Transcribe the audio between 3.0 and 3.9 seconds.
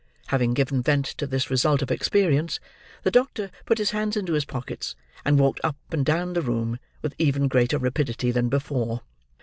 the doctor put